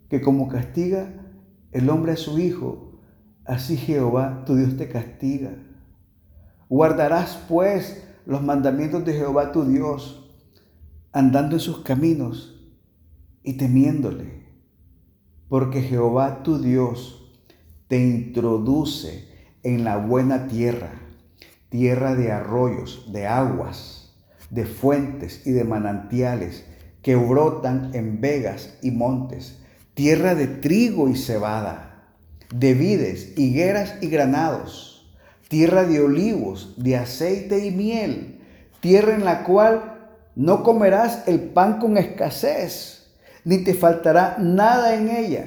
Que 0.08 0.20
como 0.20 0.48
castiga 0.48 1.12
el 1.72 1.90
hombre 1.90 2.12
a 2.12 2.16
su 2.16 2.38
hijo, 2.38 3.00
así 3.44 3.76
Jehová 3.76 4.44
tu 4.44 4.54
Dios 4.54 4.76
te 4.76 4.88
castiga. 4.88 5.56
Guardarás 6.68 7.38
pues 7.48 8.06
los 8.26 8.42
mandamientos 8.42 9.04
de 9.04 9.14
Jehová 9.14 9.52
tu 9.52 9.64
Dios, 9.64 10.30
andando 11.12 11.56
en 11.56 11.60
sus 11.60 11.78
caminos 11.80 12.72
y 13.42 13.54
temiéndole, 13.54 14.46
porque 15.48 15.82
Jehová 15.82 16.42
tu 16.42 16.58
Dios 16.58 17.32
te 17.88 17.98
introduce 17.98 19.28
en 19.62 19.84
la 19.84 19.98
buena 19.98 20.46
tierra 20.46 21.03
tierra 21.74 22.14
de 22.14 22.30
arroyos, 22.30 23.04
de 23.08 23.26
aguas, 23.26 24.14
de 24.48 24.64
fuentes 24.64 25.44
y 25.44 25.50
de 25.50 25.64
manantiales 25.64 26.64
que 27.02 27.16
brotan 27.16 27.90
en 27.94 28.20
vegas 28.20 28.78
y 28.80 28.92
montes, 28.92 29.58
tierra 29.94 30.36
de 30.36 30.46
trigo 30.46 31.08
y 31.08 31.16
cebada, 31.16 32.12
de 32.54 32.74
vides, 32.74 33.36
higueras 33.36 33.96
y 34.00 34.06
granados, 34.06 35.12
tierra 35.48 35.82
de 35.82 36.00
olivos, 36.00 36.76
de 36.76 36.94
aceite 36.94 37.66
y 37.66 37.72
miel, 37.72 38.40
tierra 38.78 39.16
en 39.16 39.24
la 39.24 39.42
cual 39.42 40.12
no 40.36 40.62
comerás 40.62 41.26
el 41.26 41.40
pan 41.40 41.80
con 41.80 41.98
escasez, 41.98 43.16
ni 43.44 43.64
te 43.64 43.74
faltará 43.74 44.36
nada 44.38 44.94
en 44.94 45.10
ella, 45.10 45.46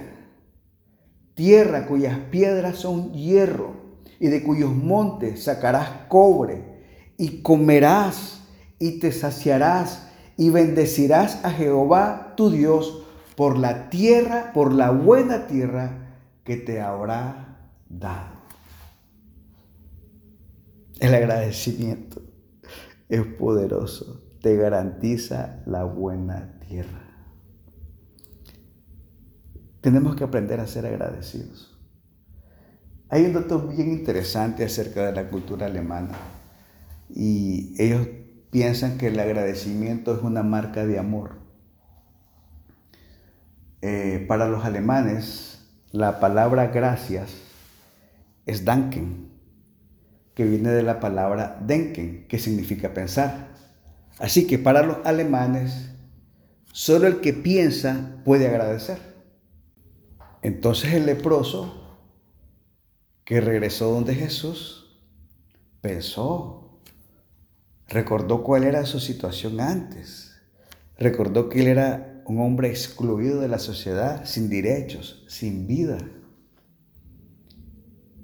tierra 1.35 1.87
cuyas 1.87 2.19
piedras 2.29 2.79
son 2.79 3.13
hierro 3.13 3.86
y 4.19 4.27
de 4.27 4.43
cuyos 4.43 4.73
montes 4.73 5.43
sacarás 5.43 5.89
cobre, 6.07 6.77
y 7.17 7.41
comerás 7.41 8.41
y 8.79 8.99
te 8.99 9.11
saciarás 9.11 10.07
y 10.37 10.51
bendecirás 10.51 11.43
a 11.43 11.51
Jehová 11.51 12.33
tu 12.37 12.51
Dios 12.51 13.03
por 13.35 13.57
la 13.57 13.89
tierra, 13.89 14.51
por 14.53 14.73
la 14.73 14.91
buena 14.91 15.47
tierra 15.47 16.15
que 16.43 16.57
te 16.57 16.79
habrá 16.79 17.71
dado. 17.89 18.37
El 20.99 21.13
agradecimiento 21.13 22.21
es 23.09 23.21
poderoso, 23.21 24.23
te 24.41 24.55
garantiza 24.55 25.61
la 25.65 25.83
buena 25.83 26.59
tierra. 26.67 27.03
Tenemos 29.81 30.15
que 30.15 30.23
aprender 30.23 30.59
a 30.59 30.67
ser 30.67 30.85
agradecidos. 30.85 31.76
Hay 33.09 33.23
un 33.23 33.33
dato 33.33 33.61
bien 33.61 33.89
interesante 33.89 34.65
acerca 34.65 35.05
de 35.05 35.13
la 35.13 35.29
cultura 35.29 35.67
alemana 35.67 36.17
y 37.09 37.73
ellos 37.81 38.05
piensan 38.49 38.97
que 38.97 39.07
el 39.07 39.19
agradecimiento 39.19 40.13
es 40.13 40.23
una 40.23 40.43
marca 40.43 40.85
de 40.85 40.99
amor. 40.99 41.37
Eh, 43.81 44.25
para 44.27 44.49
los 44.49 44.65
alemanes, 44.65 45.65
la 45.91 46.19
palabra 46.19 46.67
gracias 46.67 47.33
es 48.45 48.65
danken, 48.65 49.29
que 50.33 50.43
viene 50.43 50.69
de 50.69 50.83
la 50.83 50.99
palabra 50.99 51.57
denken, 51.61 52.27
que 52.27 52.39
significa 52.39 52.93
pensar. 52.93 53.47
Así 54.19 54.47
que 54.47 54.59
para 54.59 54.83
los 54.83 54.97
alemanes, 55.05 55.91
solo 56.73 57.07
el 57.07 57.21
que 57.21 57.33
piensa 57.33 58.17
puede 58.25 58.47
agradecer. 58.47 58.97
Entonces 60.41 60.93
el 60.93 61.05
leproso 61.05 61.86
que 63.27 63.41
regresó 63.41 63.91
donde 63.91 64.15
Jesús, 64.15 65.01
pensó, 65.81 66.79
recordó 67.89 68.41
cuál 68.41 68.63
era 68.63 68.85
su 68.85 69.01
situación 69.01 69.59
antes, 69.59 70.31
recordó 70.97 71.49
que 71.49 71.59
él 71.59 71.67
era 71.67 72.23
un 72.25 72.39
hombre 72.39 72.69
excluido 72.69 73.41
de 73.41 73.49
la 73.49 73.59
sociedad, 73.59 74.23
sin 74.23 74.49
derechos, 74.49 75.25
sin 75.27 75.67
vida. 75.67 75.97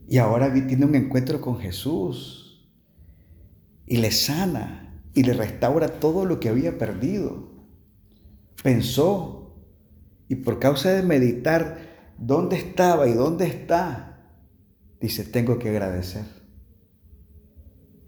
Y 0.07 0.19
ahora 0.19 0.53
tiene 0.53 0.85
un 0.85 0.95
encuentro 0.95 1.41
con 1.41 1.59
Jesús 1.59 2.65
y 3.85 3.97
le 3.97 4.11
sana 4.11 5.03
y 5.13 5.23
le 5.23 5.33
restaura 5.33 5.99
todo 5.99 6.23
lo 6.23 6.39
que 6.39 6.47
había 6.47 6.77
perdido. 6.77 7.51
Pensó 8.63 9.53
y 10.29 10.35
por 10.35 10.59
causa 10.59 10.91
de 10.91 11.03
meditar 11.03 12.13
dónde 12.17 12.55
estaba 12.55 13.09
y 13.09 13.13
dónde 13.13 13.47
está, 13.47 14.12
dice, 15.03 15.25
tengo 15.25 15.59
que 15.59 15.67
agradecer. 15.67 16.23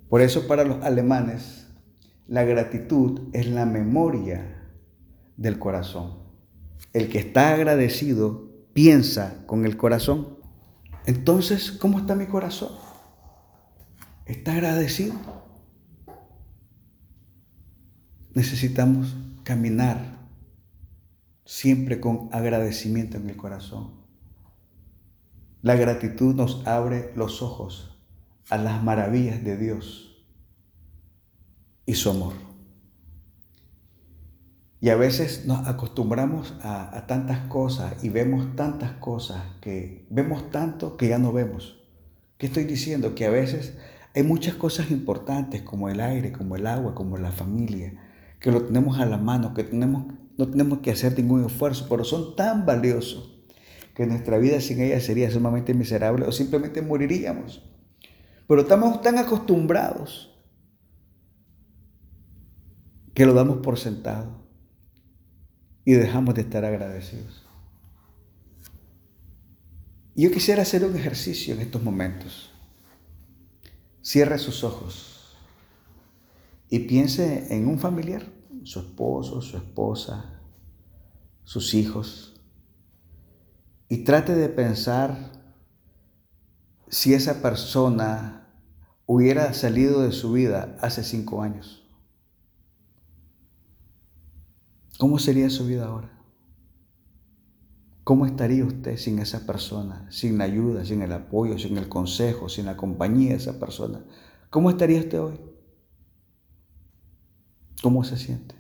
Por 0.08 0.21
eso 0.21 0.47
para 0.47 0.63
los 0.63 0.81
alemanes, 0.81 1.67
la 2.25 2.45
gratitud 2.45 3.23
es 3.34 3.49
la 3.49 3.65
memoria 3.65 4.65
del 5.36 5.60
corazón. 5.60 6.19
El 6.93 7.10
que 7.10 7.19
está 7.19 7.53
agradecido 7.53 8.49
piensa 8.71 9.43
con 9.45 9.65
el 9.65 9.75
corazón. 9.75 10.38
Entonces, 11.05 11.73
¿cómo 11.73 11.99
está 11.99 12.15
mi 12.15 12.27
corazón? 12.27 12.71
¿Está 14.25 14.53
agradecido? 14.53 15.15
Necesitamos 18.34 19.17
caminar 19.43 20.29
siempre 21.43 21.99
con 21.99 22.29
agradecimiento 22.31 23.17
en 23.17 23.29
el 23.29 23.36
corazón. 23.36 24.05
La 25.65 25.73
gratitud 25.73 26.36
nos 26.36 26.62
abre 26.67 27.12
los 27.15 27.41
ojos 27.41 27.97
a 28.51 28.58
las 28.60 28.84
maravillas 28.84 29.43
de 29.43 29.58
Dios 29.58 30.23
y 31.88 31.95
su 31.95 32.12
amor. 32.12 32.34
Y 34.80 34.89
a 34.89 34.95
veces 34.95 35.47
nos 35.47 35.67
acostumbramos 35.67 36.54
a, 36.62 37.08
tantas 37.08 37.47
cosas 37.47 38.04
y 38.04 38.10
vemos 38.10 38.56
tantas 38.56 38.91
cosas 38.91 39.41
que 39.60 40.06
vemos 40.12 40.51
tanto 40.51 40.97
que 40.97 41.08
ya 41.08 41.17
no 41.17 41.34
vemos. 41.34 41.82
¿Qué 42.38 42.45
estoy 42.45 42.65
diciendo? 42.65 43.15
Que 43.15 43.25
a 43.25 43.32
veces 43.32 43.75
hay 44.13 44.21
muchas 44.21 44.54
cosas 44.54 44.91
importantes 44.91 45.63
como 45.63 45.89
el 45.89 45.99
aire, 45.99 46.32
como 46.32 46.58
el 46.58 46.67
agua, 46.67 46.93
como 46.93 47.17
la 47.17 47.32
familia, 47.32 47.91
que 48.39 48.51
lo 48.51 48.62
tenemos 48.65 48.99
a 48.99 49.08
la 49.08 49.17
mano, 49.17 49.56
que 49.56 49.63
tenemos, 49.63 50.13
no 50.38 50.47
tenemos 50.47 50.82
que 50.82 50.91
hacer 50.91 51.17
ningún 51.17 51.43
esfuerzo, 51.43 51.88
pero 51.89 52.04
son 52.04 52.36
tan 52.36 52.67
valiosos 52.67 53.35
que 53.95 54.05
nuestra 54.05 54.38
vida 54.38 54.60
sin 54.60 54.81
ella 54.81 54.99
sería 54.99 55.31
sumamente 55.31 55.73
miserable 55.73 56.25
o 56.27 56.31
simplemente 56.31 56.81
moriríamos. 56.81 57.63
Pero 58.45 58.62
estamos 58.62 59.01
tan 59.01 59.17
acostumbrados 59.17 60.38
que 63.13 63.25
lo 63.25 63.34
damos 63.34 63.60
por 63.60 63.79
sentado 63.79 64.45
y 65.86 65.93
dejamos 65.93 66.36
de 66.36 66.41
estar 66.41 66.65
agradecidos. 66.65 67.47
yo 70.17 70.31
quisiera 70.31 70.62
hacer 70.62 70.84
un 70.84 70.95
ejercicio 70.95 71.53
en 71.53 71.62
estos 71.62 71.81
momentos. 71.81 72.51
Cierre 74.01 74.38
sus 74.38 74.63
ojos 74.63 75.38
y 76.69 76.79
piense 76.79 77.53
en 77.55 77.67
un 77.67 77.79
familiar, 77.79 78.23
su 78.63 78.79
esposo, 78.79 79.41
su 79.41 79.58
esposa, 79.58 80.41
sus 81.43 81.73
hijos 81.73 82.35
y 83.88 84.04
trate 84.04 84.36
de 84.36 84.50
pensar 84.50 85.32
si 86.88 87.13
esa 87.13 87.41
persona 87.41 88.48
hubiera 89.06 89.54
salido 89.54 90.02
de 90.02 90.12
su 90.12 90.32
vida 90.32 90.78
hace 90.82 91.04
cinco 91.04 91.41
años. 91.41 91.84
¿Cómo 94.98 95.19
sería 95.19 95.50
su 95.50 95.65
vida 95.65 95.86
ahora? 95.86 96.12
¿Cómo 98.04 98.26
estaría 98.26 98.63
usted 98.63 98.98
sin 98.98 99.19
esa 99.19 99.45
persona, 99.45 100.10
sin 100.12 100.38
la 100.38 100.45
ayuda, 100.45 100.86
sin 100.86 101.02
el 101.02 101.12
apoyo, 101.12 101.58
sin 101.58 101.78
el 101.78 101.89
consejo, 101.89 102.50
sin 102.50 102.65
la 102.65 102.78
compañía 102.78 103.32
de 103.32 103.38
esa 103.38 103.60
persona? 103.60 104.04
¿Cómo 104.50 104.69
estaría 104.69 105.00
usted 105.00 105.19
hoy? 105.19 105.39
¿Cómo 107.82 108.04
se 108.04 108.17
siente? 108.17 108.56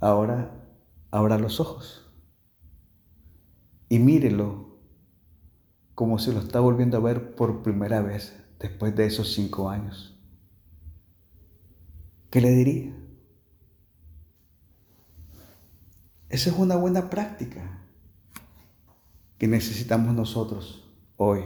Ahora 0.00 0.52
abra 1.10 1.38
los 1.38 1.60
ojos 1.60 2.01
y 3.92 3.98
mírelo 3.98 4.78
como 5.94 6.18
si 6.18 6.32
lo 6.32 6.38
está 6.38 6.60
volviendo 6.60 6.96
a 6.96 7.00
ver 7.00 7.34
por 7.34 7.62
primera 7.62 8.00
vez 8.00 8.34
después 8.58 8.96
de 8.96 9.04
esos 9.04 9.34
cinco 9.34 9.68
años. 9.68 10.18
¿Qué 12.30 12.40
le 12.40 12.52
diría? 12.52 12.96
Esa 16.30 16.48
es 16.48 16.56
una 16.56 16.76
buena 16.76 17.10
práctica 17.10 17.80
que 19.36 19.46
necesitamos 19.46 20.14
nosotros 20.14 20.90
hoy 21.18 21.44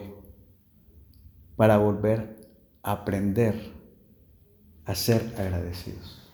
para 1.56 1.78
volver 1.78 2.48
a 2.84 2.92
aprender 2.92 3.72
a 4.84 4.94
ser 4.94 5.34
agradecidos. 5.36 6.30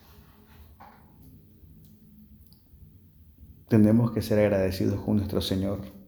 Tenemos 3.70 4.11
que 4.11 4.20
ser 4.20 4.40
agradecidos 4.40 5.01
con 5.01 5.16
nuestro 5.16 5.40
Señor. 5.40 6.02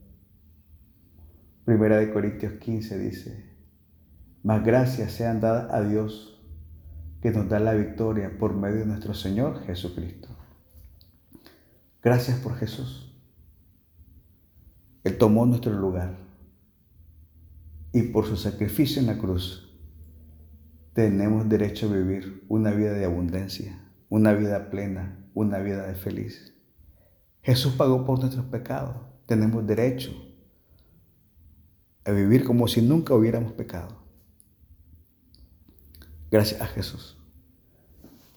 Primera 1.64 1.96
de 1.96 2.12
Corintios 2.12 2.54
15 2.54 2.98
dice, 2.98 3.54
más 4.42 4.62
gracias 4.62 5.12
sean 5.12 5.40
dadas 5.40 5.72
a 5.72 5.80
Dios 5.80 6.38
que 7.22 7.30
nos 7.30 7.48
da 7.48 7.58
la 7.58 7.72
victoria 7.72 8.36
por 8.38 8.54
medio 8.54 8.80
de 8.80 8.86
nuestro 8.86 9.14
Señor 9.14 9.64
Jesucristo. 9.64 10.28
Gracias 12.02 12.38
por 12.40 12.56
Jesús. 12.56 13.18
Él 15.04 15.16
tomó 15.16 15.46
nuestro 15.46 15.72
lugar 15.72 16.18
y 17.92 18.02
por 18.02 18.26
su 18.26 18.36
sacrificio 18.36 19.00
en 19.00 19.06
la 19.06 19.16
cruz 19.16 19.74
tenemos 20.92 21.48
derecho 21.48 21.88
a 21.88 21.94
vivir 21.94 22.44
una 22.50 22.72
vida 22.72 22.92
de 22.92 23.06
abundancia, 23.06 23.90
una 24.10 24.34
vida 24.34 24.68
plena, 24.68 25.30
una 25.32 25.60
vida 25.60 25.94
feliz. 25.94 26.54
Jesús 27.40 27.72
pagó 27.72 28.04
por 28.04 28.20
nuestros 28.20 28.44
pecados. 28.44 28.96
Tenemos 29.26 29.66
derecho 29.66 30.33
a 32.04 32.10
vivir 32.10 32.44
como 32.44 32.68
si 32.68 32.82
nunca 32.82 33.14
hubiéramos 33.14 33.52
pecado. 33.52 34.04
Gracias 36.30 36.60
a 36.60 36.66
Jesús. 36.66 37.16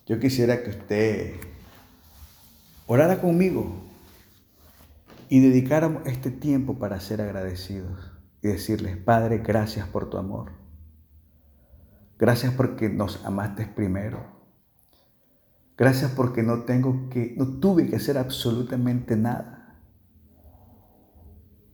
Yo 0.05 0.19
quisiera 0.19 0.63
que 0.63 0.69
usted 0.69 1.35
orara 2.85 3.19
conmigo 3.19 3.87
y 5.29 5.41
dedicáramos 5.41 6.05
este 6.05 6.31
tiempo 6.31 6.79
para 6.79 6.99
ser 6.99 7.21
agradecidos 7.21 8.11
y 8.41 8.47
decirles, 8.47 8.95
Padre, 8.97 9.39
gracias 9.39 9.87
por 9.87 10.09
tu 10.09 10.17
amor. 10.17 10.51
Gracias 12.17 12.53
porque 12.53 12.89
nos 12.89 13.25
amaste 13.25 13.65
primero. 13.65 14.25
Gracias 15.77 16.11
porque 16.11 16.41
no 16.41 16.63
tengo 16.63 17.09
que 17.09 17.35
no 17.37 17.59
tuve 17.59 17.87
que 17.87 17.97
hacer 17.97 18.17
absolutamente 18.17 19.15
nada 19.15 19.79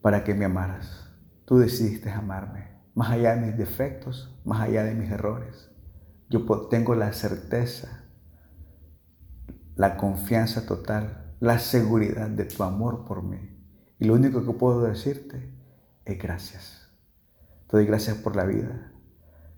para 0.02 0.24
que 0.26 0.34
me 0.34 0.46
amaras. 0.46 1.03
Tú 1.46 1.58
decidiste 1.58 2.10
amarme, 2.10 2.70
más 2.96 3.12
allá 3.12 3.36
de 3.36 3.48
mis 3.48 3.58
defectos, 3.58 4.34
más 4.46 4.62
allá 4.62 4.84
de 4.84 4.96
mis 4.96 5.10
errores. 5.10 5.70
Yo 6.30 6.46
tengo 6.70 6.96
la 6.96 7.12
certeza, 7.14 8.06
la 9.76 9.98
confianza 9.98 10.66
total, 10.66 11.36
la 11.40 11.60
seguridad 11.60 12.30
de 12.30 12.46
tu 12.46 12.64
amor 12.64 13.06
por 13.06 13.24
mí. 13.24 13.54
Y 14.00 14.06
lo 14.06 14.14
único 14.14 14.46
que 14.46 14.54
puedo 14.54 14.82
decirte 14.84 15.54
es 16.06 16.18
gracias. 16.18 16.90
Te 17.68 17.78
doy 17.78 17.86
gracias 17.86 18.18
por 18.18 18.36
la 18.36 18.46
vida. 18.46 18.92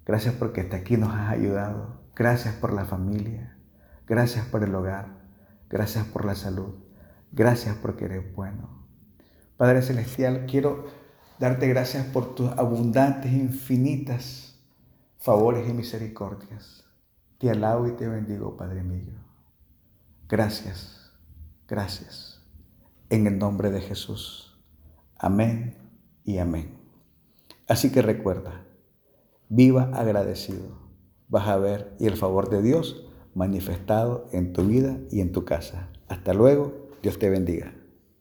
Gracias 0.05 0.35
porque 0.35 0.61
hasta 0.61 0.77
aquí 0.77 0.97
nos 0.97 1.13
has 1.13 1.31
ayudado. 1.31 2.01
Gracias 2.15 2.55
por 2.55 2.73
la 2.73 2.85
familia. 2.85 3.57
Gracias 4.07 4.45
por 4.45 4.63
el 4.63 4.73
hogar. 4.73 5.25
Gracias 5.69 6.05
por 6.05 6.25
la 6.25 6.35
salud. 6.35 6.75
Gracias 7.31 7.75
porque 7.75 8.05
eres 8.05 8.33
bueno. 8.33 8.87
Padre 9.57 9.81
Celestial, 9.81 10.45
quiero 10.47 10.85
darte 11.39 11.67
gracias 11.67 12.05
por 12.05 12.35
tus 12.35 12.51
abundantes, 12.51 13.31
infinitas 13.31 14.55
favores 15.17 15.67
y 15.69 15.73
misericordias. 15.73 16.83
Te 17.39 17.49
alabo 17.49 17.87
y 17.87 17.91
te 17.93 18.07
bendigo, 18.07 18.55
Padre 18.55 18.83
mío. 18.83 19.13
Gracias, 20.29 21.11
gracias. 21.67 22.41
En 23.09 23.27
el 23.27 23.37
nombre 23.37 23.71
de 23.71 23.81
Jesús. 23.81 24.57
Amén 25.17 25.77
y 26.23 26.37
amén. 26.37 26.77
Así 27.67 27.91
que 27.91 28.01
recuerda, 28.01 28.65
viva 29.49 29.91
agradecido. 29.93 30.77
Vas 31.27 31.47
a 31.47 31.57
ver 31.57 31.95
y 31.99 32.07
el 32.07 32.17
favor 32.17 32.49
de 32.49 32.61
Dios 32.61 33.05
manifestado 33.33 34.27
en 34.31 34.53
tu 34.53 34.63
vida 34.65 34.97
y 35.11 35.21
en 35.21 35.31
tu 35.31 35.43
casa. 35.43 35.89
Hasta 36.07 36.33
luego, 36.33 36.89
Dios 37.01 37.19
te 37.19 37.29
bendiga. 37.29 37.73